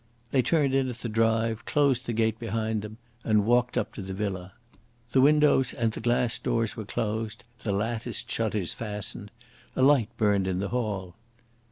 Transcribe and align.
They 0.31 0.41
turned 0.41 0.73
in 0.73 0.89
at 0.89 0.97
the 0.97 1.09
drive, 1.09 1.63
closed 1.65 2.07
the 2.07 2.13
gate 2.13 2.39
behind 2.39 2.81
them, 2.81 2.97
and 3.23 3.45
walked 3.45 3.77
up 3.77 3.93
to 3.93 4.01
the 4.01 4.15
villa. 4.15 4.53
The 5.11 5.21
windows 5.21 5.75
and 5.75 5.91
the 5.91 6.01
glass 6.01 6.39
doors 6.39 6.75
were 6.75 6.85
closed, 6.85 7.43
the 7.59 7.71
latticed 7.71 8.31
shutters 8.31 8.73
fastened. 8.73 9.29
A 9.75 9.83
light 9.83 10.09
burned 10.17 10.47
in 10.47 10.57
the 10.57 10.69
hall. 10.69 11.13